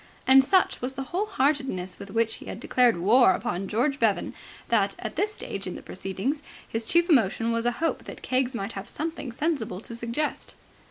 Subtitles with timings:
[0.25, 4.33] And such was the whole heartedness with which he had declared war upon George Bevan
[4.69, 8.55] that, at this stage in the proceedings, his chief emotion was a hope that Keggs
[8.55, 10.55] might have something sensible to suggest.